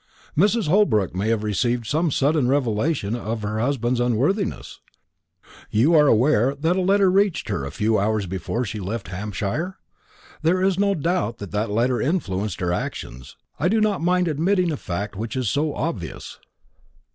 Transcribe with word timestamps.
"Mrs. 0.35 0.67
Holbrook 0.67 1.13
may 1.13 1.27
have 1.29 1.43
received 1.43 1.85
some 1.85 2.09
sudden 2.09 2.47
revelation 2.47 3.15
of 3.15 3.43
her 3.43 3.59
husband's 3.59 3.99
unworthiness. 3.99 4.79
You 5.69 5.93
are 5.93 6.07
aware 6.07 6.55
that 6.55 6.75
a 6.75 6.81
letter 6.81 7.11
reached 7.11 7.49
her 7.49 7.63
a 7.65 7.69
few 7.71 7.99
hours 7.99 8.25
before 8.25 8.65
she 8.65 8.79
left 8.79 9.09
Hampshire? 9.09 9.77
There 10.41 10.59
is 10.63 10.79
no 10.79 10.95
doubt 10.95 11.37
that 11.37 11.69
letter 11.69 12.01
influenced 12.01 12.61
her 12.61 12.73
actions. 12.73 13.37
I 13.59 13.67
do 13.69 13.79
not 13.79 14.01
mind 14.01 14.27
admitting 14.27 14.71
a 14.71 14.77
fact 14.77 15.15
which 15.15 15.35
is 15.35 15.49
so 15.49 15.71
obvious." 15.75 16.39